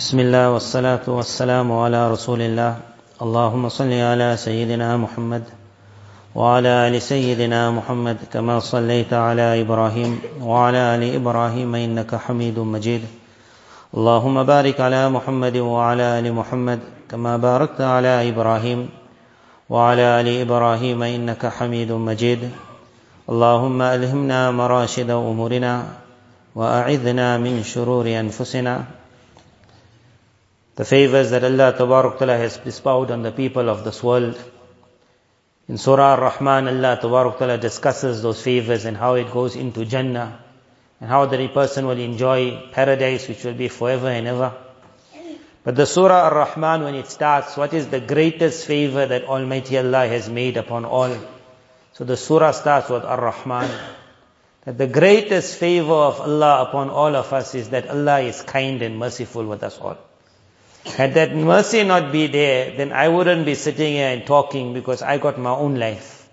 [0.00, 2.72] بسم الله والصلاة والسلام على رسول الله.
[3.22, 5.44] اللهم صل على سيدنا محمد
[6.34, 13.04] وعلى آل سيدنا محمد كما صليت على إبراهيم وعلى آل إبراهيم إنك حميد مجيد.
[13.94, 16.80] اللهم بارك على محمد وعلى آل محمد
[17.10, 18.88] كما باركت على إبراهيم
[19.68, 22.50] وعلى آل إبراهيم إنك حميد مجيد.
[23.28, 25.84] اللهم ألهمنا مراشد أمورنا
[26.56, 28.99] وأعذنا من شرور أنفسنا
[30.76, 34.42] the favors that Allah Ta'ala has bestowed on the people of this world.
[35.68, 40.40] In Surah Ar-Rahman, Allah Ta'ala discusses those favors and how it goes into Jannah
[41.00, 44.54] and how the person will enjoy paradise which will be forever and ever.
[45.62, 50.08] But the Surah Ar-Rahman, when it starts, what is the greatest favor that Almighty Allah
[50.08, 51.14] has made upon all?
[51.92, 53.70] So the Surah starts with Ar-Rahman.
[54.64, 58.82] That the greatest favor of Allah upon all of us is that Allah is kind
[58.82, 59.98] and merciful with us all.
[60.84, 65.02] Had that mercy not be there, then I wouldn't be sitting here and talking because
[65.02, 66.28] I got my own life.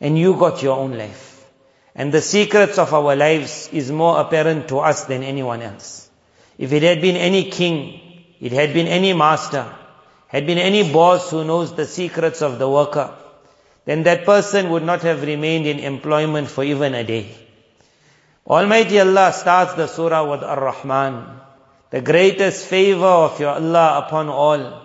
[0.00, 1.44] And you got your own life.
[1.94, 6.08] And the secrets of our lives is more apparent to us than anyone else.
[6.58, 8.00] If it had been any king,
[8.40, 9.72] it had been any master,
[10.28, 13.14] had been any boss who knows the secrets of the worker,
[13.84, 17.26] then that person would not have remained in employment for even a day.
[18.46, 21.40] Almighty Allah starts the surah with Ar-Rahman.
[21.92, 24.80] The greatest favor of your Allah upon all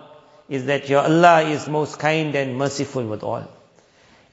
[0.50, 3.48] is that your Allah is most kind and merciful with all.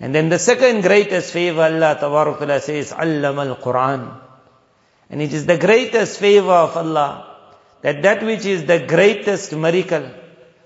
[0.01, 4.19] And then the second greatest favor Allah Ta'ala says, Allama al-Quran.
[5.09, 7.37] And it is the greatest favor of Allah
[7.81, 10.11] that that which is the greatest miracle,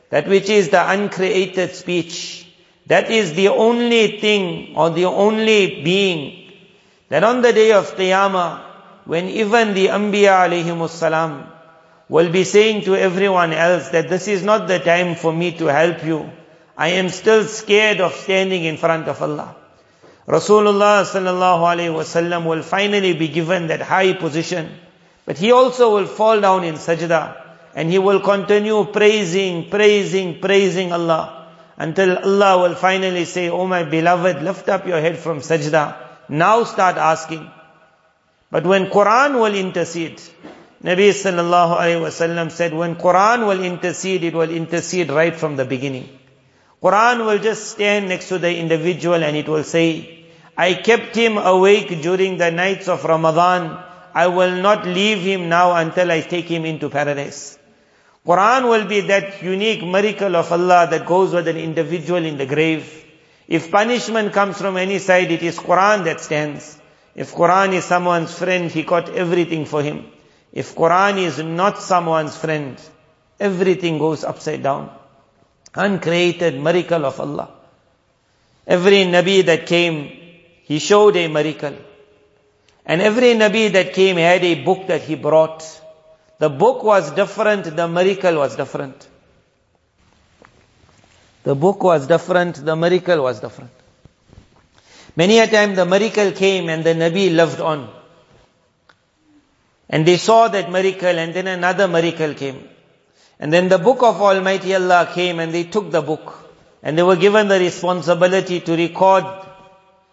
[0.09, 2.47] that which is the uncreated speech,
[2.88, 6.51] that is the only thing or the only being
[7.09, 8.61] that on the day of Qiyamah,
[9.05, 11.58] when even the Anbiya alayhimus salam
[12.09, 15.65] will be saying to everyone else that this is not the time for me to
[15.65, 16.29] help you.
[16.75, 19.55] I am still scared of standing in front of Allah.
[20.27, 24.69] Rasulullah sallallahu alaihi wasallam will finally be given that high position,
[25.25, 27.41] but he also will fall down in sajda
[27.75, 31.47] and he will continue praising, praising, praising Allah
[31.78, 35.95] until Allah will finally say, Oh my beloved, lift up your head from sajda.
[36.28, 37.50] Now start asking.
[38.51, 40.22] But when Quran will intercede,
[40.84, 46.07] Nabi sallallahu alayhi said, when Quran will intercede, it will intercede right from the beginning.
[46.81, 50.25] Quran will just stand next to the individual and it will say,
[50.57, 53.84] I kept him awake during the nights of Ramadan.
[54.13, 57.59] I will not leave him now until I take him into paradise.
[58.25, 62.46] Quran will be that unique miracle of Allah that goes with an individual in the
[62.46, 63.06] grave.
[63.50, 66.79] If punishment comes from any side, it is Quran that stands.
[67.16, 70.06] If Quran is someone's friend, he got everything for him.
[70.51, 72.79] If Quran is not someone's friend,
[73.39, 74.91] everything goes upside down.
[75.75, 77.51] Uncreated miracle of Allah.
[78.65, 80.09] Every Nabi that came,
[80.63, 81.75] he showed a miracle.
[82.85, 85.63] And every Nabi that came had a book that he brought.
[86.39, 89.07] The book was different, the miracle was different.
[91.43, 93.71] The book was different, the miracle was different.
[95.16, 97.98] Many a time the miracle came and the Nabi lived on.
[99.89, 102.69] And they saw that miracle and then another miracle came.
[103.39, 106.35] And then the book of Almighty Allah came and they took the book.
[106.83, 109.25] And they were given the responsibility to record.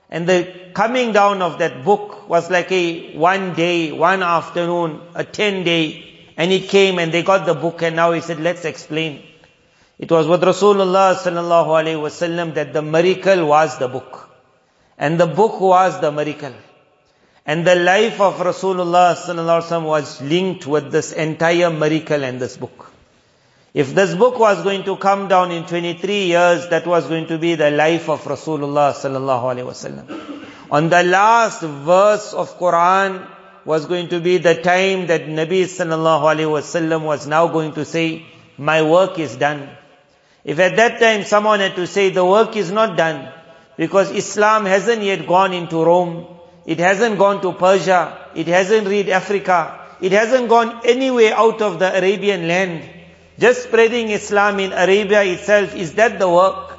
[0.08, 5.24] And the coming down of that book was like a one day, one afternoon, a
[5.24, 6.04] ten day.
[6.38, 9.22] And it came and they got the book and now he said, let's explain.
[9.98, 14.30] It was with Rasulullah sallallahu alayhi wasallam that the miracle was the book.
[14.98, 16.54] And the book was the miracle.
[17.46, 22.90] And the life of Rasulullah was linked with this entire miracle and this book.
[23.72, 27.38] If this book was going to come down in 23 years, that was going to
[27.38, 33.28] be the life of Rasulullah sallallahu On the last verse of Quran
[33.64, 38.26] was going to be the time that Nabi sallallahu was now going to say,
[38.58, 39.68] my work is done.
[40.42, 43.32] If at that time someone had to say the work is not done,
[43.76, 46.26] because Islam hasn't yet gone into Rome,
[46.66, 48.30] it hasn't gone to Persia.
[48.34, 49.86] It hasn't reached Africa.
[50.00, 52.90] It hasn't gone anywhere out of the Arabian land.
[53.38, 56.76] Just spreading Islam in Arabia itself, is that the work?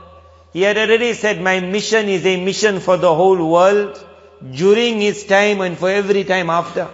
[0.52, 4.04] He had already said, my mission is a mission for the whole world
[4.52, 6.90] during his time and for every time after.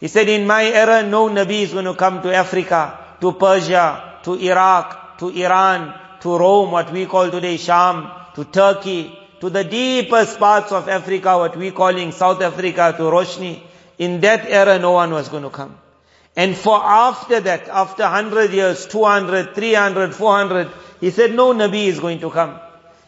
[0.00, 4.20] He said, in my era, no Nabi is going to come to Africa, to Persia,
[4.24, 9.64] to Iraq, to Iran, to Rome, what we call today Sham, to Turkey, to the
[9.64, 13.60] deepest parts of Africa, what we calling South Africa, to Roshni.
[13.98, 15.76] In that era, no one was going to come.
[16.36, 21.98] And for after that, after 100 years, 200, 300, 400, he said no Nabi is
[21.98, 22.60] going to come.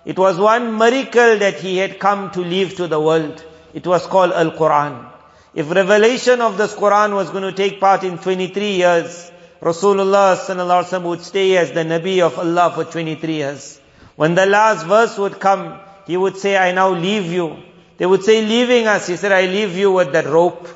[0.05, 3.45] It was one miracle that he had come to leave to the world.
[3.73, 5.09] It was called Al-Quran.
[5.55, 9.31] If revelation of this Quran was going to take part in 23 years,
[9.63, 13.81] Rasulullah sallallahu would stay as the Nabi of Allah for 23 years.
[14.17, 17.57] When the last verse would come, he would say, I now leave you.
[17.97, 19.07] They would say, leaving us.
[19.07, 20.69] He said, I leave you with that rope.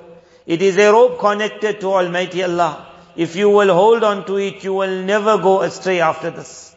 [0.46, 2.86] It is a rope connected to Almighty Allah.
[3.16, 6.74] If you will hold on to it, you will never go astray after this.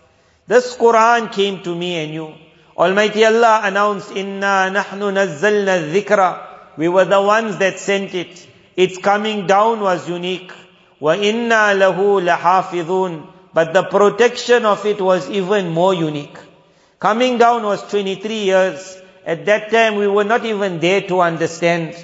[0.47, 2.33] This Quran came to me and you.
[2.77, 6.47] Almighty Allah announced, Inna nahnu nazzalna dhikra.
[6.77, 8.47] We were the ones that sent it.
[8.75, 10.51] Its coming down was unique.
[10.99, 13.27] Wa inna lahu lahafidhun.
[13.53, 16.37] But the protection of it was even more unique.
[17.01, 19.01] Coming down was 23 years.
[19.25, 21.95] At that time we were not even there to understand.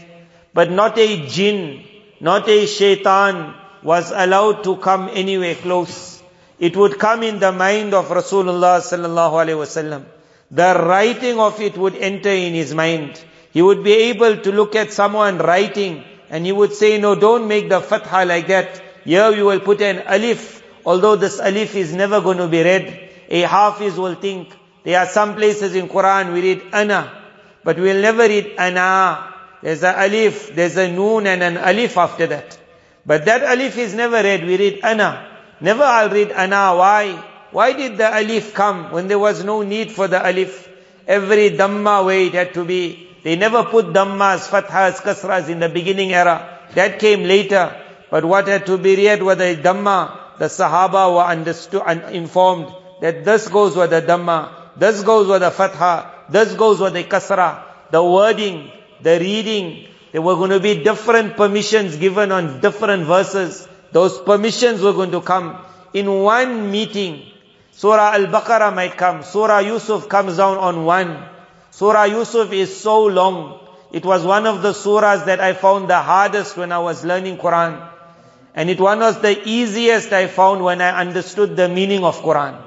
[0.56, 1.84] But not a jinn,
[2.20, 3.54] not a shaitan
[3.84, 6.24] was allowed to come anywhere close.
[6.58, 10.06] It would come in the mind of Rasulullah sallallahu alaihi wasallam.
[10.50, 13.24] The writing of it would enter in his mind.
[13.54, 17.48] He would be able to look at someone writing and he would say, no, don't
[17.48, 18.82] make the fatha like that.
[19.04, 23.12] Here you will put an alif, although this alif is never going to be read.
[23.30, 27.12] A hafiz will think, there are some places in Quran we read ana,
[27.64, 29.34] but we'll never read ana.
[29.62, 32.58] There's a alif, there's a noon and an alif after that.
[33.06, 35.28] But that alif is never read, we read ana.
[35.60, 37.24] Never I'll read ana, why?
[37.52, 40.70] Why did the alif come when there was no need for the alif?
[41.08, 43.08] Every dhamma way it had to be.
[43.24, 46.60] They never put dhammas, fathas, kasras in the beginning era.
[46.76, 47.76] That came later.
[48.12, 50.38] But what had to be read was the dhamma.
[50.38, 52.68] The sahaba were understood and informed
[53.02, 54.57] that this goes with the dhamma.
[54.78, 56.12] This goes with the fatha.
[56.30, 57.64] This goes with the kasra.
[57.92, 58.72] The wording,
[59.02, 59.88] the reading.
[60.12, 63.68] There were going to be different permissions given on different verses.
[63.92, 65.58] Those permissions were going to come
[65.94, 67.24] in one meeting.
[67.72, 69.24] Surah Al-Baqarah might come.
[69.24, 71.26] Surah Yusuf comes down on one.
[71.72, 73.60] Surah Yusuf is so long.
[73.92, 77.38] It was one of the surahs that I found the hardest when I was learning
[77.38, 77.88] Quran.
[78.54, 82.67] And it was the easiest I found when I understood the meaning of Quran.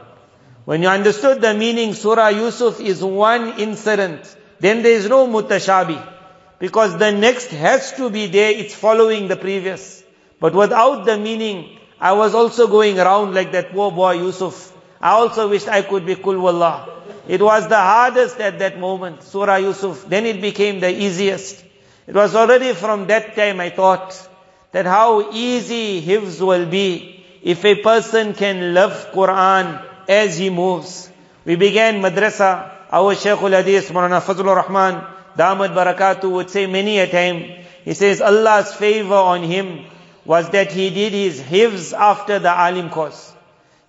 [0.64, 4.36] When you understood the meaning, Surah Yusuf is one incident.
[4.58, 6.06] Then there is no mutashabi.
[6.58, 10.04] Because the next has to be there, it's following the previous.
[10.38, 14.76] But without the meaning, I was also going around like that poor boy Yusuf.
[15.00, 16.36] I also wished I could be Kul.
[17.26, 20.06] It was the hardest at that moment, Surah Yusuf.
[20.08, 21.64] Then it became the easiest.
[22.06, 24.28] It was already from that time I thought
[24.72, 31.08] that how easy hifz will be if a person can love Quran as he moves.
[31.44, 32.72] We began madrasa.
[32.92, 35.04] Our Shaykhul Hadith, Maulana Fazlur Rahman,
[35.36, 39.84] Damad Barakatu would say many a time, he says Allah's favor on him
[40.24, 43.32] was that he did his hifz after the alim course.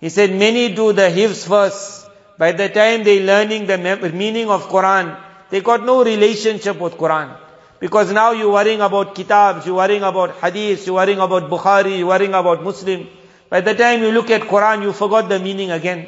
[0.00, 2.08] He said many do the hifz first.
[2.38, 3.78] By the time they learning the
[4.14, 5.18] meaning of Quran,
[5.50, 7.36] they got no relationship with Quran.
[7.80, 12.06] Because now you're worrying about kitabs, you're worrying about hadith, you're worrying about Bukhari, you're
[12.06, 13.08] worrying about Muslim.
[13.52, 16.06] By the time you look at Quran, you forgot the meaning again.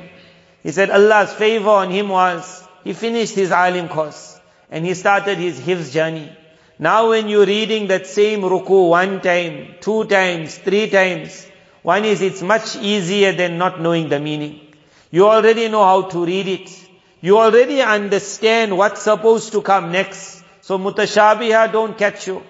[0.63, 4.41] He said Allah's favor on him was, he finished his alim course.
[4.71, 6.35] And he started his hifz journey.
[6.79, 11.47] Now when you're reading that same ruku one time, two times, three times,
[11.83, 14.59] one is it's much easier than not knowing the meaning.
[15.11, 16.71] You already know how to read it.
[17.21, 20.43] You already understand what's supposed to come next.
[20.63, 22.43] So mutashabiha don't catch you.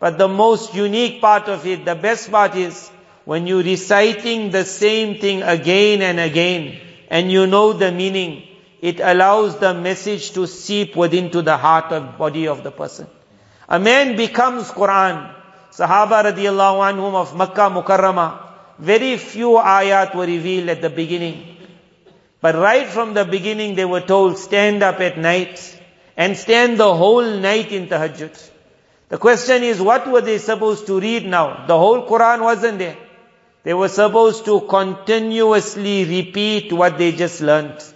[0.00, 2.90] But the most unique part of it, the best part is,
[3.24, 8.42] when you're reciting the same thing again and again, and you know the meaning,
[8.80, 13.06] it allows the message to seep within to the heart and body of the person.
[13.68, 15.34] A man becomes Quran.
[15.70, 21.56] Sahaba radiallahu anhum of Makkah Mukarramah, very few ayat were revealed at the beginning.
[22.40, 25.78] But right from the beginning they were told, stand up at night
[26.16, 28.50] and stand the whole night in tahajjud.
[29.10, 31.66] The question is, what were they supposed to read now?
[31.66, 32.96] The whole Quran wasn't there.
[33.62, 37.94] They were supposed to continuously repeat what they just learnt.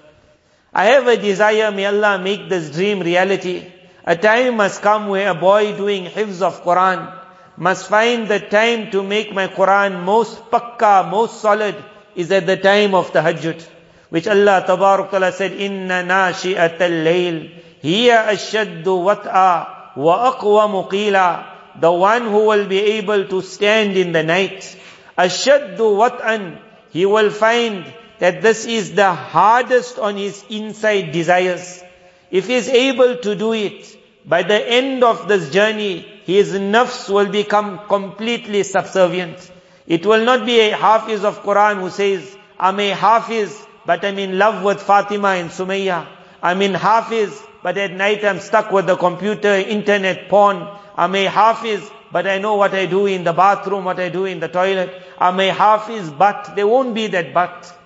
[0.73, 3.64] I have a desire, may Allah make this dream reality.
[4.04, 7.11] A time must come where a boy doing hifz of Quran
[7.56, 11.76] must find the time to make my Quran most pakka, most solid
[12.14, 13.64] is at the time of tahajjud.
[14.11, 21.47] Which Allah Ta'ala said, Inna nashi'at al-layl hiya ashaddu wat'a wa aqwa muqila.
[21.80, 24.76] The one who will be able to stand in the night.
[25.16, 26.59] Ashaddu wat'an.
[26.90, 31.83] He will find that this is the hardest on his inside desires.
[32.30, 37.12] If he is able to do it, by the end of this journey, his nafs
[37.12, 39.50] will become completely subservient.
[39.87, 44.18] It will not be a Hafiz of Quran who says, I'm a Hafiz, but I'm
[44.18, 46.06] in love with Fatima and Sumayya.
[46.42, 50.66] I'm in Hafiz, but at night I'm stuck with the computer, internet, porn.
[50.97, 51.83] I'm a Hafiz,
[52.14, 55.02] but I know what I do in the bathroom, what I do in the toilet.
[55.18, 57.76] I'm a Hafiz, but there won't be that but.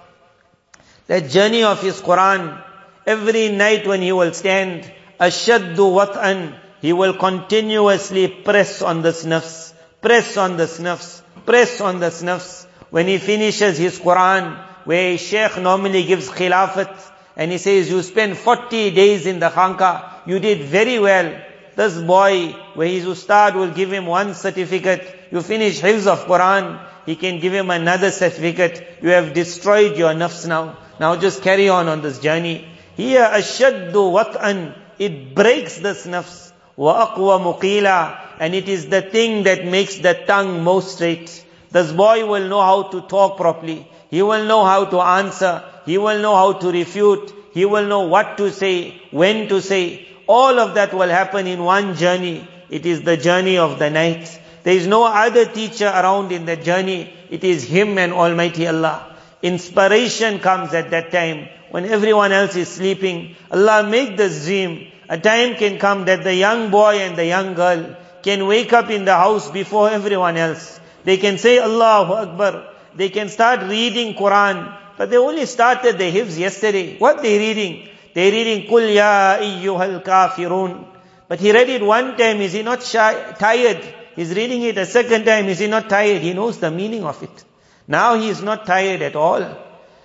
[1.07, 2.63] That journey of his Quran,
[3.07, 9.73] every night when he will stand, ashaddu wat'an, he will continuously press on the nafs,
[10.03, 12.67] press on the nafs, press on the nafs.
[12.91, 16.95] When he finishes his Quran, where a sheikh normally gives khilafat,
[17.35, 21.48] and he says, you spend 40 days in the khanqah, you did very well.
[21.79, 26.85] This boy, where his ustad will give him one certificate, you finish hifz of Quran,
[27.07, 28.99] he can give him another certificate.
[29.01, 30.77] You have destroyed your nafs now.
[30.99, 32.67] Now just carry on on this journey.
[32.97, 36.51] Here, ashaddu wat'an, it breaks this nafs.
[36.75, 41.45] Wa aqwa muqila, and it is the thing that makes the tongue most straight.
[41.71, 43.87] This boy will know how to talk properly.
[44.11, 45.63] He will know how to answer.
[45.87, 47.33] He will know how to refute.
[47.55, 50.08] He will know what to say, when to say.
[50.29, 52.47] All of that will happen in one journey.
[52.69, 54.39] It is the journey of the night.
[54.63, 57.11] There is no other teacher around in that journey.
[57.31, 59.17] It is Him and Almighty Allah.
[59.43, 63.37] Inspiration comes at that time when everyone else is sleeping.
[63.51, 64.93] Allah make this dream.
[65.09, 68.91] A time can come that the young boy and the young girl can wake up
[68.91, 70.79] in the house before everyone else.
[71.05, 72.69] They can say Allahu Akbar.
[72.95, 74.77] They can start reading Quran.
[74.99, 76.99] But they only started the hifz yesterday.
[76.99, 77.89] What they reading?
[78.19, 80.85] They reading Qul Ya Ayyuhal Kafirun.
[81.29, 82.41] But he read it one time.
[82.41, 83.81] Is he not shy, tired?
[84.17, 85.47] He's reading it a second time.
[85.47, 86.21] Is he not tired?
[86.21, 87.45] He knows the meaning of it.
[87.87, 89.45] Now he is not tired at all.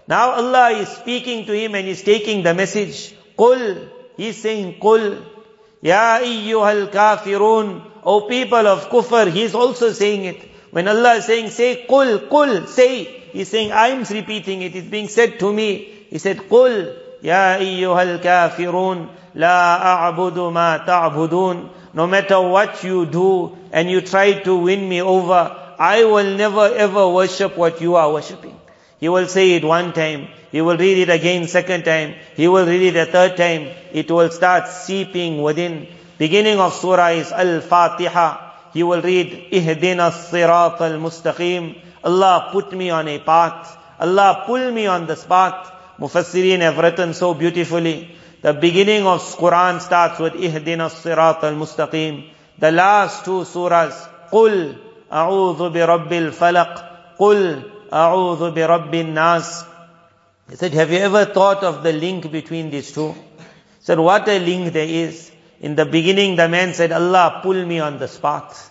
[0.07, 3.15] Now Allah is speaking to him and he's taking the message.
[3.35, 3.89] Qul.
[4.15, 5.25] He's saying Qul.
[5.81, 7.81] Ya ayyuhal kafirun.
[8.03, 9.31] O people of kufr.
[9.31, 10.49] He's also saying it.
[10.69, 13.05] When Allah is saying, say Qul, Qul, say.
[13.31, 14.75] He's saying, I'm repeating it.
[14.75, 16.05] It's being said to me.
[16.11, 16.99] He said, Qul.
[17.23, 19.07] Ya ayyuhal kafirun.
[19.33, 21.69] La a'budu ma ta'budun.
[21.93, 26.75] No matter what you do and you try to win me over, I will never
[26.75, 28.59] ever worship what you are worshipping.
[28.99, 30.27] He will say it one time.
[30.51, 32.15] He will read it again second time.
[32.35, 33.69] He will read it a third time.
[33.91, 35.87] It will start seeping within.
[36.17, 38.71] Beginning of surah is Al-Fatiha.
[38.73, 41.77] He will read, Ihdina sirat al-mustaqim.
[42.03, 43.77] Allah put me on a path.
[43.99, 45.72] Allah pull me on this path.
[45.98, 48.14] Mufassirin have written so beautifully.
[48.40, 52.30] The beginning of Quran starts with Ihdina sirat al-mustaqim.
[52.58, 54.78] The last two surahs, Qul
[55.10, 57.16] a'udhu bi rabbil falaq.
[57.18, 59.64] Qul a'udhu bi rabbin nas.
[60.48, 63.12] He said, have you ever thought of the link between these two?
[63.12, 63.18] He
[63.80, 65.30] said, what a link there is.
[65.60, 68.70] In the beginning, the man said, Allah, pull me on this path.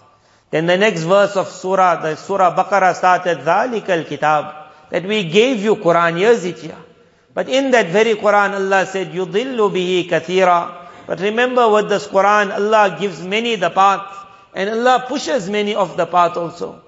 [0.50, 4.55] Then the next verse of surah, the surah Baqarah started, ذَلِكَ الْكِتَابِ
[4.91, 6.77] That we gave you Quran, here's it here.
[7.34, 10.75] But in that very Quran, Allah said, يُضِلُّ بِهِ كَثِيرًا
[11.07, 15.96] But remember with this Quran, Allah gives many the path, and Allah pushes many off
[15.96, 16.81] the path also.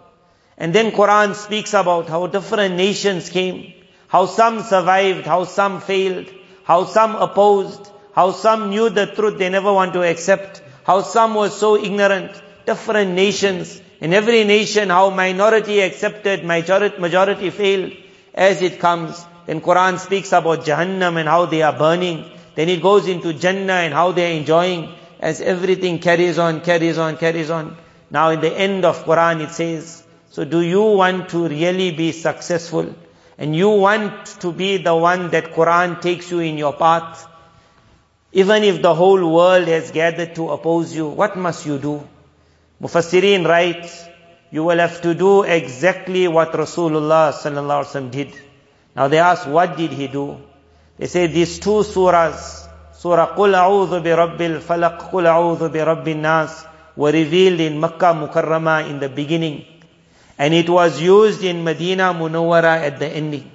[0.58, 3.74] And then Quran speaks about how different nations came,
[4.08, 6.28] how some survived, how some failed,
[6.64, 11.36] how some opposed, how some knew the truth they never want to accept, how some
[11.36, 12.32] were so ignorant,
[12.66, 17.94] different nations, in every nation how minority accepted, majority, majority failed,
[18.34, 19.26] as it comes.
[19.47, 22.25] Then Quran speaks about Jahannam and how they are burning.
[22.55, 26.99] Then it goes into Jannah and how they are enjoying as everything carries on, carries
[26.99, 27.77] on, carries on.
[28.11, 32.13] Now in the end of Quran it says, so do you want to really be
[32.13, 32.95] successful?
[33.37, 37.27] And you want to be the one that Quran takes you in your path?
[38.33, 42.07] Even if the whole world has gathered to oppose you, what must you do?
[42.83, 44.07] Mufassirin writes,
[44.51, 48.35] you will have to do exactly what Rasulullah sallallahu alaihi wasallam did.
[48.95, 50.41] Now they ask, what did he do?
[50.99, 56.23] They say these two surahs, Surah Qul A'udhu bi Rabbil Falaq, Qul A'udhu bi Rabbin
[56.23, 56.65] Nas,
[56.97, 59.67] were revealed in Makkah Mukarramah in the beginning.
[60.39, 63.51] And it was used in Medina Munawwara at the ending.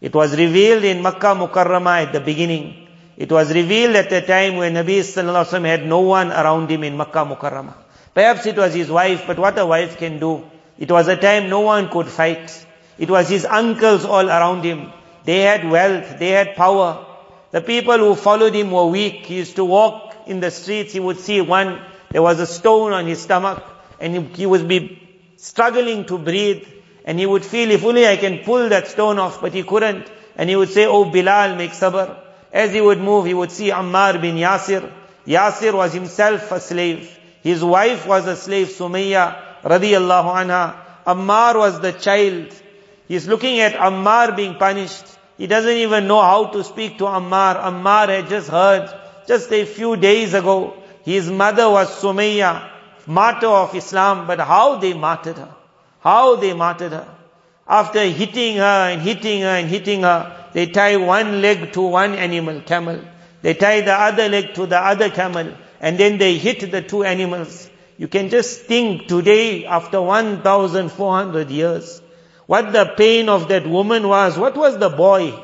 [0.00, 2.88] It was revealed in Makkah Mukarramah at the beginning.
[3.16, 6.70] It was revealed at the time when Nabi Sallallahu Alaihi Wasallam had no one around
[6.70, 7.74] him in Makkah Mukarramah.
[8.12, 10.44] Perhaps it was his wife, but what a wife can do.
[10.78, 12.66] It was a time no one could fight.
[12.98, 14.92] It was his uncles all around him.
[15.24, 17.06] They had wealth, they had power.
[17.50, 19.26] The people who followed him were weak.
[19.26, 21.80] He used to walk in the streets, he would see one,
[22.14, 23.62] there was a stone on his stomach,
[23.98, 25.02] and he would be
[25.36, 26.64] struggling to breathe,
[27.04, 30.08] and he would feel, if only I can pull that stone off, but he couldn't.
[30.36, 32.16] And he would say, Oh Bilal, make sabr.
[32.52, 34.92] As he would move, he would see Ammar bin Yasir.
[35.26, 37.18] Yasir was himself a slave.
[37.42, 40.76] His wife was a slave, Sumayya, radiyallahu anha.
[41.04, 42.52] Ammar was the child.
[43.06, 45.04] He's looking at Ammar being punished.
[45.36, 47.62] He doesn't even know how to speak to Ammar.
[47.62, 48.88] Ammar had just heard,
[49.26, 52.70] just a few days ago, his mother was Sumayya,
[53.06, 55.54] martyr of Islam, but how they martyred her.
[56.00, 57.08] How they martyred her.
[57.66, 62.14] After hitting her and hitting her and hitting her, they tie one leg to one
[62.14, 63.00] animal, camel.
[63.42, 65.52] They tie the other leg to the other camel.
[65.80, 67.68] And then they hit the two animals.
[67.98, 72.00] You can just think today, after 1,400 years,
[72.46, 74.38] what the pain of that woman was.
[74.38, 75.34] What was the boy?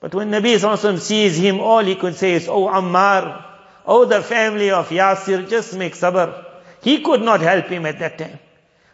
[0.00, 3.44] But when Nabi Sallallahu sees him, all he could say is, Oh Ammar,
[3.86, 6.44] oh the family of Yasir, just make sabr.
[6.82, 8.40] He could not help him at that time.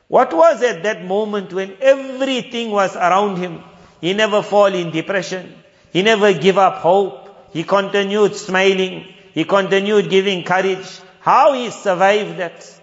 [0.09, 3.63] What was at that moment when everything was around him?
[4.01, 5.55] He never fall in depression.
[5.93, 7.51] He never give up hope.
[7.53, 9.07] He continued smiling.
[9.33, 11.01] He continued giving courage.
[11.21, 12.78] How he survived that?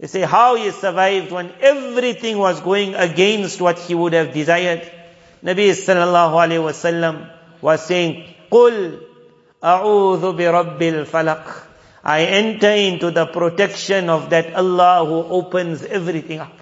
[0.00, 4.90] You say how he survived when everything was going against what he would have desired.
[5.44, 7.30] Nabi sallallahu alayhi
[7.60, 9.02] was saying, قُلْ
[9.62, 11.62] أَعُوذُ بِرَبِّ الْفَلَقِ
[12.02, 16.56] I enter into the protection of that Allah who opens everything up.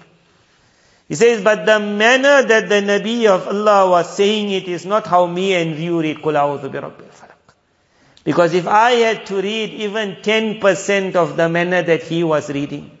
[1.07, 5.07] He says, but the manner that the Nabi of Allah was saying it is not
[5.07, 7.53] how me and you read Qul A'udhu Bi Rabbil Falaq,"
[8.25, 12.98] Because if I had to read even 10% of the manner that he was reading,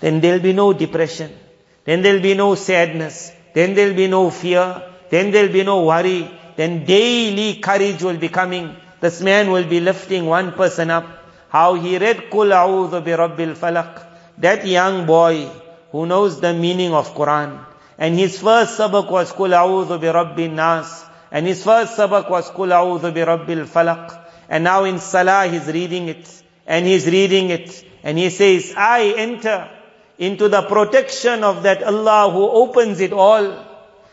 [0.00, 1.32] then there'll be no depression.
[1.84, 3.32] Then there'll be no sadness.
[3.54, 4.82] Then there'll be no fear.
[5.10, 6.30] Then there'll be no worry.
[6.56, 8.76] Then daily courage will be coming.
[9.00, 11.06] This man will be lifting one person up.
[11.48, 14.04] How he read Qul A'udhu bi Rabbil Falaq.
[14.38, 15.48] That young boy
[15.90, 17.64] who knows the meaning of Quran.
[17.96, 21.04] And his first sabak was Qul A'udhu bi Rabbin Nas.
[21.30, 24.26] And his first sabak was Qul A'udhu bi Rabbil Falaq.
[24.48, 26.42] And now in Salah he's reading it.
[26.66, 27.84] And he's reading it.
[28.02, 29.70] And he says, I enter
[30.18, 33.64] into the protection of that Allah who opens it all.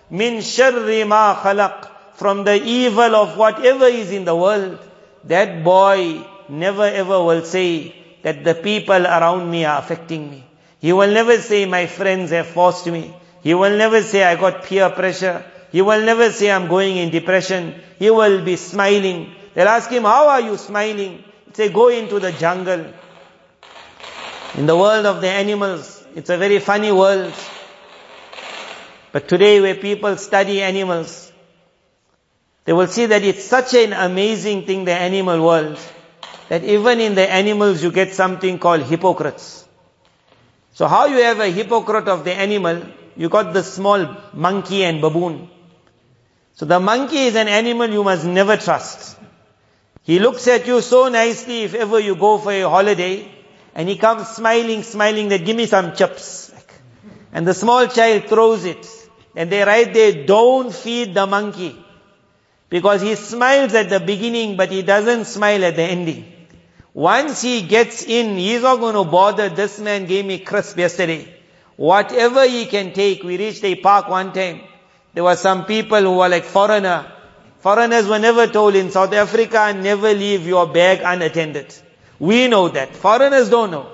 [0.10, 1.90] Min sharri ma khalaq.
[2.16, 4.80] From the evil of whatever is in the world.
[5.26, 10.46] That boy never ever will say that the people around me are affecting me.
[10.80, 13.14] He will never say my friends have forced me.
[13.42, 15.44] He will never say I got peer pressure.
[15.72, 17.76] He will never say I'm going in depression.
[18.00, 19.36] He will be smiling.
[19.54, 21.24] They'll ask him, how are you smiling?
[21.54, 22.86] Say, go into the jungle.
[24.58, 27.34] In the world of the animals, it's a very funny world.
[29.12, 31.32] But today where people study animals,
[32.64, 35.78] they will see that it's such an amazing thing, the animal world,
[36.50, 39.68] that even in the animals you get something called hypocrites.
[40.74, 42.82] So how you have a hypocrite of the animal,
[43.16, 45.50] you got the small monkey and baboon.
[46.54, 49.18] So the monkey is an animal you must never trust.
[50.04, 53.30] He looks at you so nicely if ever you go for a holiday,
[53.76, 56.52] and he comes smiling, smiling that give me some chips.
[57.34, 58.88] And the small child throws it.
[59.36, 61.76] And they write there, don't feed the monkey.
[62.70, 66.32] Because he smiles at the beginning, but he doesn't smile at the ending.
[66.94, 69.50] Once he gets in, he's not going to bother.
[69.50, 71.28] This man gave me crisp yesterday.
[71.76, 73.24] Whatever he can take.
[73.24, 74.62] We reached a park one time.
[75.14, 77.12] There were some people who were like foreigner.
[77.60, 81.76] Foreigners were never told in South Africa, never leave your bag unattended.
[82.20, 82.96] We know that.
[82.96, 83.92] Foreigners don't know.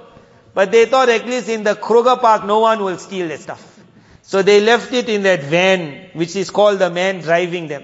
[0.54, 3.80] But they thought at least in the Kruger Park no one will steal their stuff.
[4.22, 7.84] So they left it in that van, which is called the man driving them.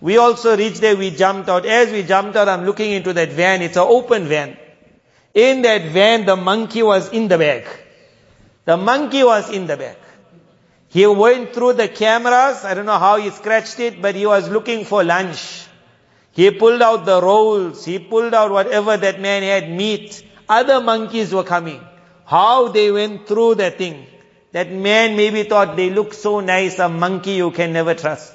[0.00, 1.66] We also reached there, we jumped out.
[1.66, 3.62] As we jumped out, I'm looking into that van.
[3.62, 4.56] It's an open van.
[5.32, 7.64] In that van, the monkey was in the bag.
[8.64, 9.96] The monkey was in the bag.
[10.88, 12.64] He went through the cameras.
[12.64, 15.63] I don't know how he scratched it, but he was looking for lunch.
[16.34, 17.84] He pulled out the rolls.
[17.84, 20.24] He pulled out whatever that man had, meat.
[20.48, 21.80] Other monkeys were coming.
[22.26, 24.06] How they went through that thing.
[24.52, 28.32] That man maybe thought they look so nice, a monkey you can never trust.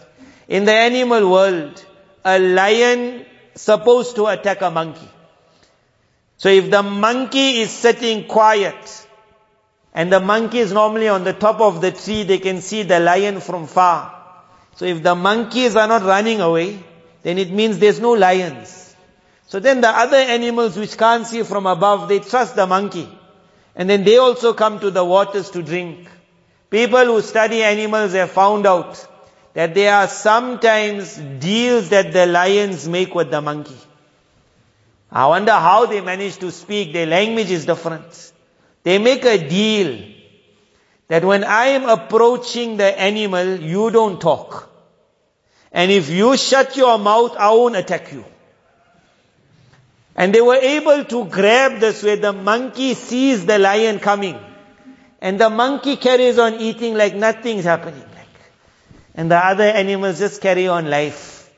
[0.48, 1.86] In the animal world,
[2.26, 5.08] a lion supposed to attack a monkey.
[6.38, 9.08] So if the monkey is sitting quiet,
[9.94, 13.00] and the monkey is normally on the top of the tree, they can see the
[13.00, 14.16] lion from far.
[14.76, 16.84] So if the monkeys are not running away,
[17.24, 18.96] then it means there's no lions.
[19.48, 23.10] So then the other animals which can't see from above, they trust the monkey.
[23.76, 26.08] And then they also come to the waters to drink.
[26.70, 29.06] People who study animals have found out
[29.54, 33.78] that there are sometimes deals that the lions make with the monkey.
[35.12, 36.94] I wonder how they manage to speak.
[36.94, 38.32] Their language is different.
[38.84, 40.00] They make a deal
[41.08, 44.70] that when I am approaching the animal, you don't talk.
[45.72, 48.26] And if you shut your mouth, I won't attack you.
[50.16, 54.38] And they were able to grab this where the monkey sees the lion coming.
[55.22, 58.02] And the monkey carries on eating like nothing's happening.
[58.02, 58.28] Like,
[59.16, 61.50] And the other animals just carry on life.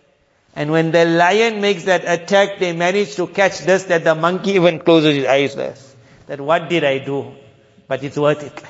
[0.56, 4.52] And when the lion makes that attack, they manage to catch this that the monkey
[4.52, 5.95] even closes his eyes less.
[6.28, 7.34] That what did I do?
[7.88, 8.63] But it's worth it.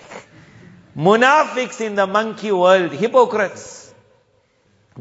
[0.96, 3.81] Munafiqs in the monkey world, hypocrites.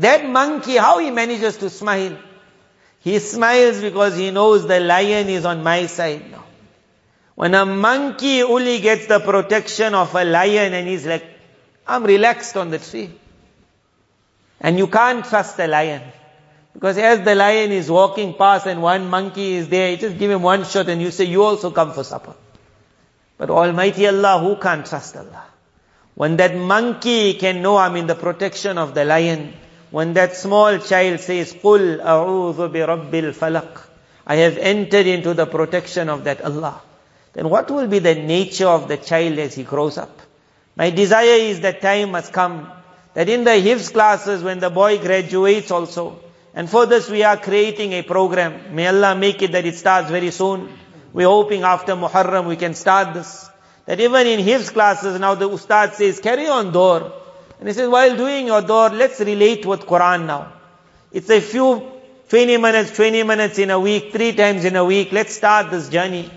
[0.01, 2.17] That monkey, how he manages to smile?
[3.01, 6.45] He smiles because he knows the lion is on my side now.
[7.35, 11.25] When a monkey only gets the protection of a lion and he's like,
[11.87, 13.11] I'm relaxed on the tree.
[14.59, 16.03] And you can't trust a lion.
[16.73, 20.31] Because as the lion is walking past and one monkey is there, you just give
[20.31, 22.35] him one shot and you say, you also come for supper.
[23.37, 25.45] But Almighty Allah, who can't trust Allah?
[26.15, 29.55] When that monkey can know I'm in the protection of the lion,
[29.91, 33.81] when that small child says, قُلْ أَعُوذُ بِرَبِّ الْفَلَقِ
[34.27, 36.81] I have entered into the protection of that Allah.
[37.33, 40.21] Then what will be the nature of the child as he grows up?
[40.77, 42.71] My desire is that time must come
[43.15, 46.21] that in the hifz classes when the boy graduates also,
[46.55, 48.75] and for this we are creating a program.
[48.75, 50.69] May Allah make it that it starts very soon.
[51.13, 53.51] We're hoping after Muharram we can start this.
[53.87, 57.13] That even in hifz classes now the Ustad says, carry on door.
[57.61, 60.51] And he says, while doing your door, let's relate with Quran now.
[61.13, 61.93] It's a few
[62.31, 65.13] 20 minutes, 20 minutes in a week, three times in a week.
[65.13, 66.31] Let's start this journey.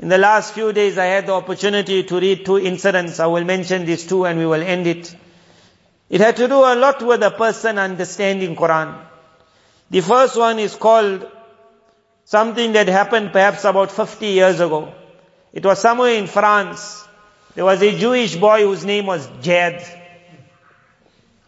[0.00, 3.20] In the last few days, I had the opportunity to read two incidents.
[3.20, 5.14] I will mention these two and we will end it.
[6.10, 8.98] It had to do a lot with a person understanding Quran.
[9.90, 11.30] The first one is called
[12.24, 14.92] something that happened perhaps about 50 years ago.
[15.52, 17.06] It was somewhere in France.
[17.54, 19.84] There was a Jewish boy whose name was Jad.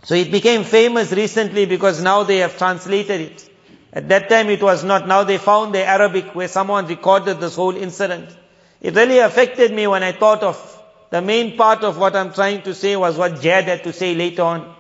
[0.02, 3.50] So it became famous recently because now they have translated it.
[3.92, 5.06] At that time it was not.
[5.06, 8.34] Now they found the Arabic where someone recorded this whole incident.
[8.80, 10.56] It really affected me when I thought of
[11.10, 14.14] the main part of what I'm trying to say was what Jad had to say
[14.14, 14.74] later on.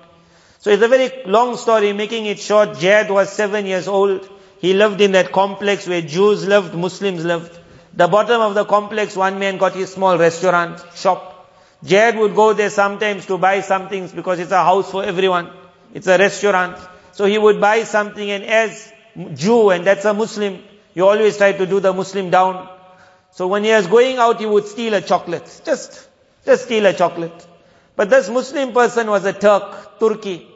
[0.60, 2.78] So it's a very long story, making it short.
[2.78, 4.28] Jad was seven years old.
[4.58, 7.58] He lived in that complex where Jews lived, Muslims lived.
[7.94, 11.29] The bottom of the complex, one man got his small restaurant, shop.
[11.82, 15.50] Jad would go there sometimes to buy some things because it's a house for everyone.
[15.94, 16.78] It's a restaurant.
[17.12, 18.92] So he would buy something and as
[19.34, 20.62] Jew and that's a Muslim,
[20.94, 22.68] you always try to do the Muslim down.
[23.32, 25.62] So when he was going out, he would steal a chocolate.
[25.64, 26.08] Just,
[26.44, 27.46] just steal a chocolate.
[27.96, 30.46] But this Muslim person was a Turk, Turkey.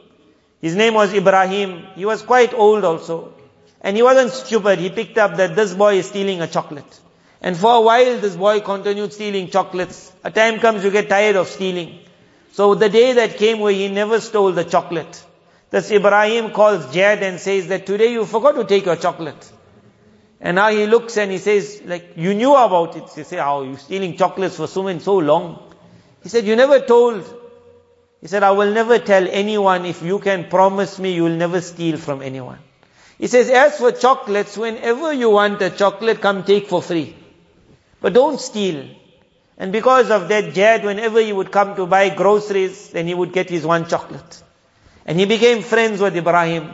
[0.61, 1.85] His name was Ibrahim.
[1.95, 3.33] He was quite old also.
[3.81, 4.79] And he wasn't stupid.
[4.79, 6.99] He picked up that this boy is stealing a chocolate.
[7.45, 10.11] And for a while, this boy continued stealing chocolates.
[10.23, 11.99] A time comes you get tired of stealing.
[12.53, 15.23] So the day that came where he never stole the chocolate,
[15.69, 19.51] this Ibrahim calls Jad and says that today you forgot to take your chocolate.
[20.41, 23.09] And now he looks and he says, like, you knew about it.
[23.13, 25.71] He say, how, oh, you stealing chocolates for so many, so long.
[26.23, 27.23] He said, you never told.
[28.21, 31.61] He said, I will never tell anyone if you can promise me you will never
[31.61, 32.57] steal from anyone.
[33.19, 37.15] He says, as for chocolates, whenever you want a chocolate, come take for free.
[38.05, 38.87] But don't steal.
[39.57, 43.33] And because of that, Jad, whenever he would come to buy groceries, then he would
[43.33, 44.43] get his one chocolate.
[45.07, 46.69] And he became friends with Ibrahim.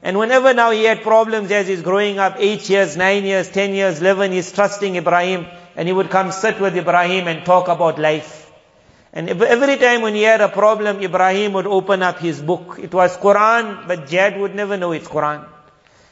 [0.00, 3.74] And whenever now he had problems as he's growing up, eight years, nine years, ten
[3.74, 5.48] years, eleven, he's trusting Ibrahim.
[5.74, 8.48] And he would come sit with Ibrahim and talk about life.
[9.12, 12.78] And every time when he had a problem, Ibrahim would open up his book.
[12.80, 15.48] It was Quran, but Jad would never know it's Quran.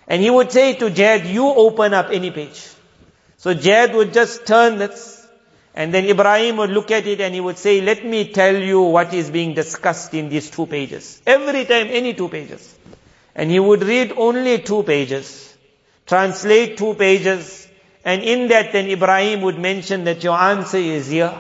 [0.08, 2.73] And he would say to Jad, you open up any page.
[3.44, 5.28] So Jad would just turn this,
[5.74, 8.80] and then Ibrahim would look at it and he would say, let me tell you
[8.80, 11.20] what is being discussed in these two pages.
[11.26, 12.74] Every time, any two pages.
[13.34, 15.54] And he would read only two pages,
[16.06, 17.68] translate two pages,
[18.02, 21.34] and in that then Ibrahim would mention that your answer is here.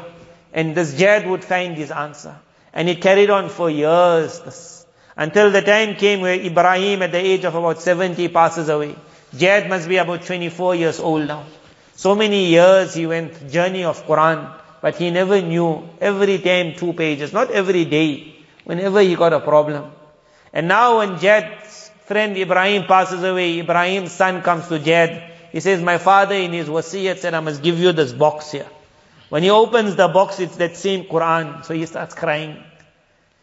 [0.52, 2.36] And this Jad would find his answer.
[2.74, 4.84] And it carried on for years, this,
[5.16, 8.94] until the time came where Ibrahim at the age of about 70 passes away.
[9.34, 11.46] Jad must be about 24 years old now.
[11.96, 16.92] So many years he went journey of Quran, but he never knew every time two
[16.92, 19.92] pages, not every day, whenever he got a problem.
[20.52, 25.32] And now when Jad's friend Ibrahim passes away, Ibrahim's son comes to Jad.
[25.52, 28.66] He says, my father in his wasiyat said, I must give you this box here.
[29.28, 31.64] When he opens the box, it's that same Quran.
[31.64, 32.62] So he starts crying.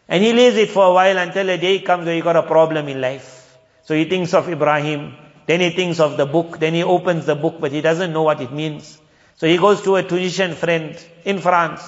[0.08, 2.42] And he leaves it for a while until a day comes where he got a
[2.42, 3.58] problem in life.
[3.84, 5.14] So he thinks of Ibrahim.
[5.46, 6.58] Then he thinks of the book.
[6.58, 9.00] Then he opens the book, but he doesn't know what it means.
[9.36, 11.82] So he goes to a Tunisian friend in France.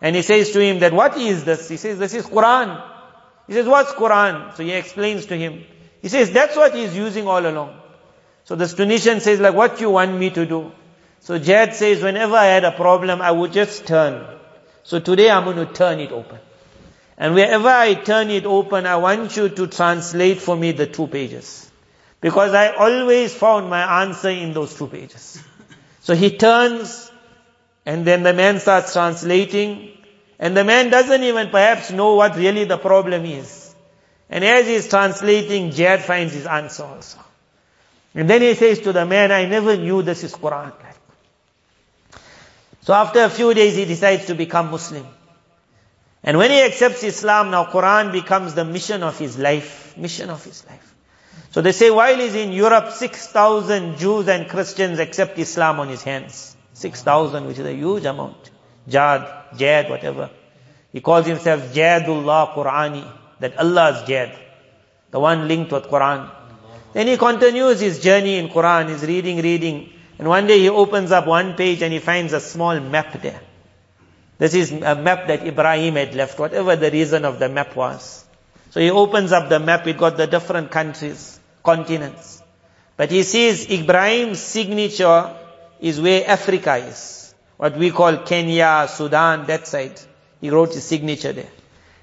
[0.00, 1.68] And he says to him that, what is this?
[1.68, 2.82] He says, this is Quran.
[3.46, 4.54] He says, what's Quran?
[4.56, 5.64] So he explains to him.
[6.02, 7.78] He says, that's what he's using all along.
[8.44, 10.72] So this Tunisian says, like, what you want me to do?
[11.20, 14.26] So Jad says, whenever I had a problem, I would just turn.
[14.82, 16.38] So today I'm going to turn it open.
[17.18, 21.06] And wherever I turn it open, I want you to translate for me the two
[21.06, 21.69] pages.
[22.20, 25.42] Because I always found my answer in those two pages.
[26.00, 27.10] So he turns,
[27.86, 29.90] and then the man starts translating,
[30.38, 33.74] and the man doesn't even perhaps know what really the problem is.
[34.28, 37.18] And as he's translating, Jad finds his answer also.
[38.14, 40.72] And then he says to the man, I never knew this is Quran.
[42.82, 45.06] So after a few days, he decides to become Muslim.
[46.22, 49.96] And when he accepts Islam, now Quran becomes the mission of his life.
[49.96, 50.89] Mission of his life.
[51.50, 56.02] So they say while he's in Europe, 6,000 Jews and Christians accept Islam on his
[56.02, 56.56] hands.
[56.74, 58.50] 6,000, which is a huge amount.
[58.88, 60.30] Jad, Jad, whatever.
[60.92, 63.06] He calls himself Jadullah Qurani,
[63.40, 64.36] that Allah's Jad.
[65.10, 66.30] The one linked with Quran.
[66.92, 69.92] Then he continues his journey in Quran, he's reading, reading.
[70.18, 73.40] And one day he opens up one page and he finds a small map there.
[74.38, 78.24] This is a map that Ibrahim had left, whatever the reason of the map was.
[78.70, 82.42] So he opens up the map, it got the different countries, continents.
[82.96, 85.34] But he sees Ibrahim's signature
[85.80, 87.34] is where Africa is.
[87.56, 90.00] What we call Kenya, Sudan, that side.
[90.40, 91.50] He wrote his signature there.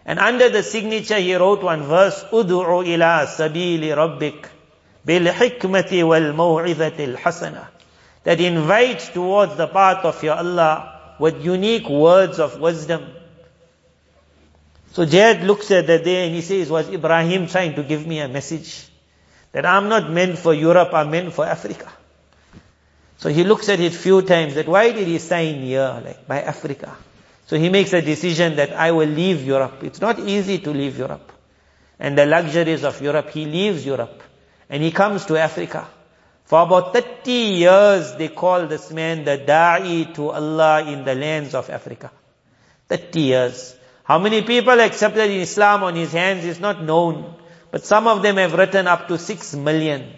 [0.05, 4.47] And under the signature he wrote one verse, Udu'u ila sabili rabbik
[5.05, 7.67] bil hikmati wal maw'izati al hasana.
[8.23, 13.05] That invites towards the path of your Allah with unique words of wisdom.
[14.93, 18.19] So Jad looks at that day and he says, was Ibrahim trying to give me
[18.19, 18.87] a message?
[19.51, 21.91] That I'm not meant for Europe, I'm meant for Africa.
[23.17, 26.41] So he looks at it few times that why did he sign here, like by
[26.41, 26.95] Africa?
[27.47, 29.83] So he makes a decision that I will leave Europe.
[29.83, 31.31] It's not easy to leave Europe.
[31.99, 34.21] And the luxuries of Europe, he leaves Europe.
[34.69, 35.87] And he comes to Africa.
[36.43, 41.55] For about 30 years, they call this man the Da'i to Allah in the lands
[41.55, 42.11] of Africa.
[42.89, 43.75] 30 years.
[44.07, 47.35] How many people accepted Islam on his hands is not known.
[47.71, 50.13] But some of them have written up to 6 million.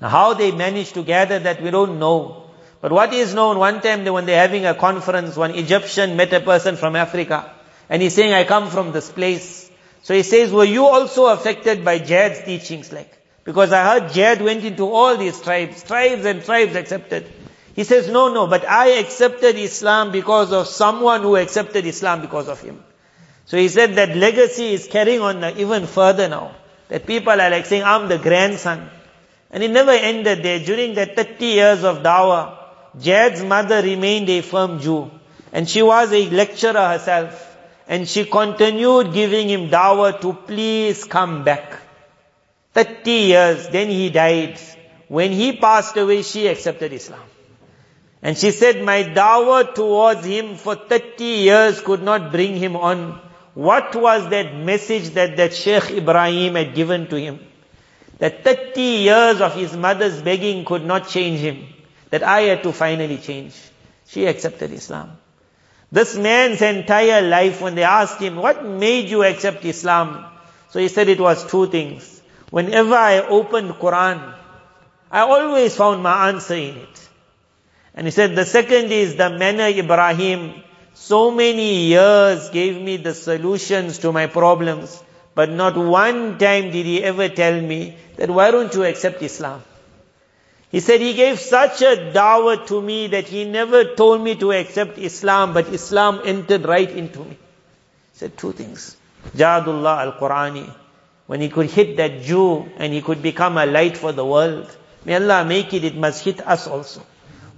[0.00, 2.50] Now how they managed to gather that we don't know.
[2.80, 6.40] But what is known, one time when they're having a conference, one Egyptian met a
[6.40, 7.54] person from Africa.
[7.88, 9.70] And he's saying, I come from this place.
[10.02, 13.18] So he says, were you also affected by Jad's teachings like?
[13.44, 17.30] Because I heard Jad went into all these tribes, tribes and tribes accepted.
[17.74, 22.48] He says, no, no, but I accepted Islam because of someone who accepted Islam because
[22.48, 22.82] of him.
[23.46, 26.54] So he said that legacy is carrying on even further now.
[26.88, 28.90] That people are like saying, I'm the grandson.
[29.50, 30.60] And it never ended there.
[30.60, 32.56] During the 30 years of dawah,
[33.00, 35.10] Jad's mother remained a firm Jew.
[35.52, 37.46] And she was a lecturer herself.
[37.88, 41.80] And she continued giving him dawah to please come back.
[42.74, 44.60] 30 years, then he died.
[45.08, 47.29] When he passed away, she accepted Islam.
[48.22, 53.18] And she said, my dawah towards him for 30 years could not bring him on.
[53.54, 57.40] What was that message that that Sheikh Ibrahim had given to him?
[58.18, 61.66] That 30 years of his mother's begging could not change him.
[62.10, 63.54] That I had to finally change.
[64.06, 65.16] She accepted Islam.
[65.90, 70.26] This man's entire life, when they asked him, what made you accept Islam?
[70.70, 72.20] So he said it was two things.
[72.50, 74.34] Whenever I opened Quran,
[75.10, 77.08] I always found my answer in it.
[78.00, 80.62] And he said, the second is the manner Ibrahim
[80.94, 86.86] so many years gave me the solutions to my problems, but not one time did
[86.86, 89.62] he ever tell me that why don't you accept Islam?
[90.70, 94.52] He said he gave such a dawah to me that he never told me to
[94.52, 97.36] accept Islam, but Islam entered right into me.
[98.12, 98.96] He said two things.
[99.36, 100.74] Jadullah al-Qurani
[101.26, 104.74] when he could hit that Jew and he could become a light for the world.
[105.04, 107.02] May Allah make it, it must hit us also.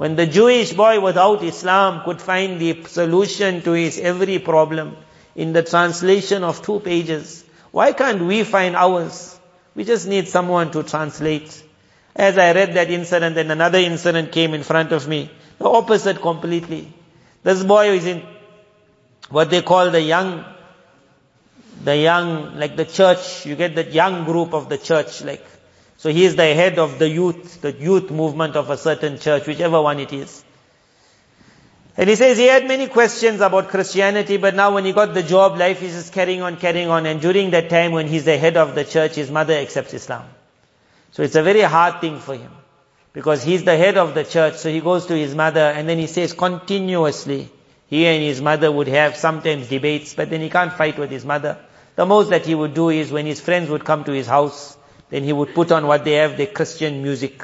[0.03, 4.97] When the Jewish boy without Islam could find the solution to his every problem
[5.37, 9.38] in the translation of two pages, why can't we find ours?
[9.77, 11.62] We just need someone to translate.
[12.17, 15.31] As I read that incident, then another incident came in front of me.
[15.59, 16.93] The opposite completely.
[17.45, 18.25] This boy is in
[19.31, 20.45] what they call the young
[21.85, 25.47] the young, like the church, you get that young group of the church, like,
[26.03, 29.47] so he is the head of the youth, the youth movement of a certain church,
[29.47, 30.43] whichever one it is.
[31.97, 35.23] And he says he had many questions about Christianity, but now when he got the
[35.23, 38.37] job, life is just carrying on, carrying on, and during that time when he's the
[38.37, 40.25] head of the church, his mother accepts Islam.
[41.12, 42.51] So it's a very hard thing for him.
[43.12, 45.99] Because he's the head of the church, so he goes to his mother, and then
[45.99, 47.49] he says continuously,
[47.87, 51.25] he and his mother would have sometimes debates, but then he can't fight with his
[51.25, 51.59] mother.
[51.95, 54.77] The most that he would do is when his friends would come to his house,
[55.12, 57.42] then he would put on what they have, the Christian music.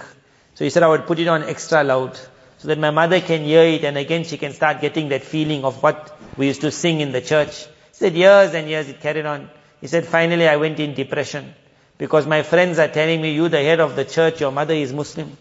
[0.54, 2.18] So he said, I would put it on extra loud.
[2.58, 5.64] so that my mother can hear it and again she can start getting that feeling
[5.64, 7.66] of what we used to sing in the church.
[7.66, 9.48] He said years and years it carried on.
[9.80, 11.54] He said finally I went in depression
[11.98, 14.92] because my friends are telling me you the head of the church, your mother is
[14.92, 15.36] Muslim.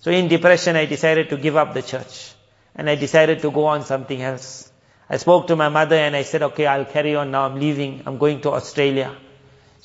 [0.00, 2.32] So in depression I decided to give up the church
[2.74, 4.70] and I decided to go on something else.
[5.10, 7.44] I spoke to my mother and I said, okay, I'll carry on now.
[7.46, 8.02] I'm leaving.
[8.06, 9.14] I'm going to Australia.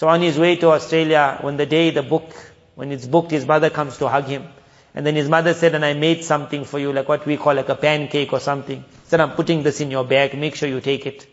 [0.01, 2.33] So on his way to Australia, when the day the book,
[2.73, 4.47] when it's booked, his mother comes to hug him.
[4.95, 7.53] And then his mother said, and I made something for you, like what we call
[7.53, 8.83] like a pancake or something.
[9.03, 11.27] Said, I'm putting this in your bag, make sure you take it.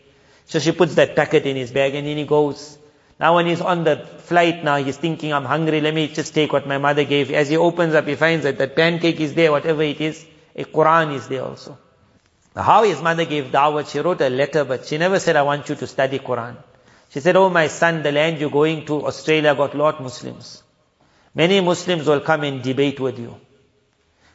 [0.45, 2.77] So she puts that packet in his bag and then he goes.
[3.19, 6.53] Now when he's on the flight now, he's thinking, I'm hungry, let me just take
[6.53, 7.31] what my mother gave.
[7.31, 10.23] As he opens up, he finds that that pancake is there, whatever it is.
[10.55, 11.75] A Quran is there also.
[12.55, 15.67] How his mother gave dawah, she wrote a letter, but she never said, I want
[15.69, 16.55] you to study Quran.
[17.09, 20.63] She said, oh my son, the land you're going to, Australia, got lot Muslims.
[21.33, 23.35] Many Muslims will come and debate with you.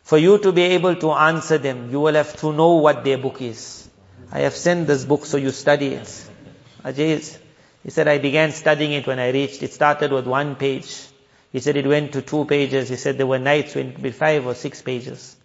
[0.03, 3.19] For you to be able to answer them, you will have to know what their
[3.19, 3.89] book is.
[4.31, 6.31] I have sent this book so you study it.
[6.85, 7.39] Ajay,
[7.83, 9.63] he said, I began studying it when I reached.
[9.63, 11.07] It started with one page.
[11.53, 12.89] He said it went to two pages.
[12.89, 15.37] He said there were nights when it would be five or six pages.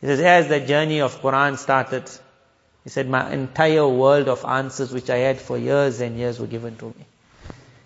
[0.00, 2.10] He says, as the journey of Quran started,
[2.88, 6.46] he said, my entire world of answers which I had for years and years were
[6.46, 7.04] given to me.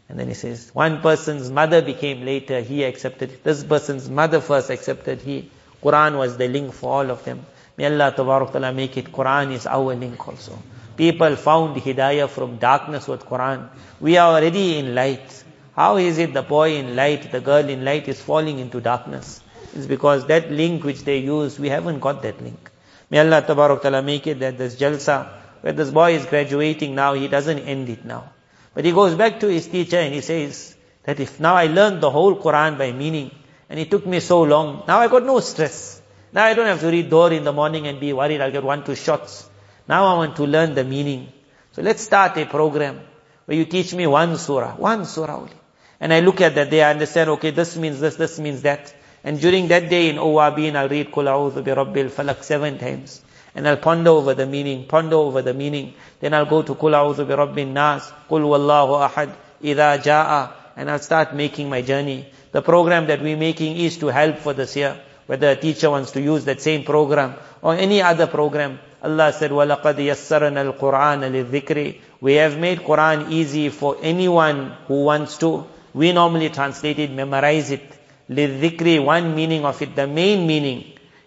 [0.09, 3.43] And then he says, one person's mother became later, he accepted.
[3.43, 5.51] This person's mother first accepted, he.
[5.83, 7.45] Quran was the link for all of them.
[7.77, 10.57] May Allah Ta'ala make it, Quran is our link also.
[10.97, 13.71] People found hidayah from darkness with Quran.
[13.99, 15.43] We are already in light.
[15.75, 19.43] How is it the boy in light, the girl in light is falling into darkness?
[19.75, 22.71] It's because that link which they use, we haven't got that link.
[23.13, 25.29] May Allah Ta'ala make it that this jalsa,
[25.61, 28.33] where this boy is graduating now, he doesn't end it now.
[28.73, 32.01] But he goes back to his teacher and he says that if now I learned
[32.01, 33.31] the whole Quran by meaning,
[33.69, 34.85] and it took me so long.
[34.89, 36.01] Now I got no stress.
[36.33, 38.65] Now I don't have to read Dor in the morning and be worried I'll get
[38.65, 39.47] one, two shots.
[39.87, 41.31] Now I want to learn the meaning.
[41.73, 42.99] So let's start a program
[43.45, 45.53] where you teach me one surah, one surah only.
[46.01, 48.95] And I look at that I understand, okay, this means this, this means that.
[49.25, 53.23] And during that day in Awabin, I'll read Kul A'udhu bi Rabbil Falaq seven times.
[53.55, 55.95] And I'll ponder over the meaning, ponder over the meaning.
[56.21, 59.33] Then I'll go to Kul A'udhu bi Rabbin Nas, Kul Wallahu Ahad,
[59.63, 60.53] Ida Ja'a.
[60.77, 62.27] And I'll start making my journey.
[62.51, 65.01] The program that we're making is to help for this year.
[65.27, 68.81] Whether a teacher wants to use that same program or any other program.
[69.03, 75.39] Allah said, وَلَقَدْ يَسَّرَنَا الْقُرْآنَ لِلذِّكْرِ We have made Qur'an easy for anyone who wants
[75.39, 75.67] to.
[75.95, 77.92] We normally translate it, memorize it.
[78.32, 80.84] لِلذِّكْرِ One meaning of it, the main meaning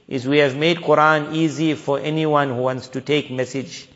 [0.08, 3.88] is we have made Quran easy for anyone who wants to take message.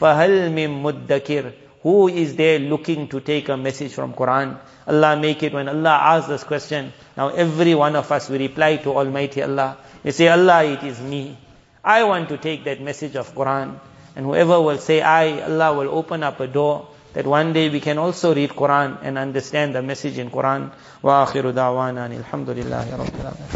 [0.00, 4.58] فَهَلْ مِن مُدَّكِرٍ Who is there looking to take a message from Quran?
[4.86, 8.76] Allah make it when Allah asks this question, now every one of us we reply
[8.76, 9.76] to Almighty Allah.
[10.04, 11.36] We say, Allah, it is me.
[11.84, 13.78] I want to take that message of Quran.
[14.14, 17.79] And whoever will say I, Allah will open up a door that one day we
[17.79, 20.71] can also read Quran and understand the message in Quran.
[21.01, 23.47] Wa akhiru da'wana alhamdulillahi rabbil alamin.